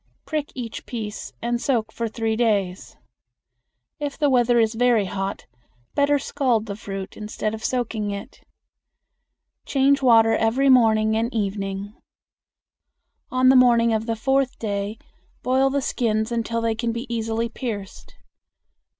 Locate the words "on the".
13.29-13.55